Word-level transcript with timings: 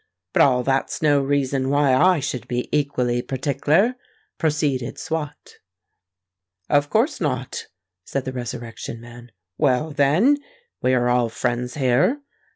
"But 0.33 0.41
all 0.41 0.63
that's 0.63 1.03
no 1.03 1.21
reason 1.21 1.69
why 1.69 1.93
I 1.93 2.19
should 2.19 2.47
be 2.47 2.67
equally 2.75 3.21
partickler," 3.21 3.97
proceeded 4.39 4.97
Swot. 4.97 5.57
"Of 6.71 6.89
course 6.89 7.21
not," 7.21 7.67
said 8.03 8.25
the 8.25 8.33
Resurrection 8.33 8.99
Man. 8.99 9.31
"Well, 9.59 9.91
then—we 9.91 10.95
are 10.95 11.07
all 11.07 11.29
friends 11.29 11.75
here?" 11.75 12.19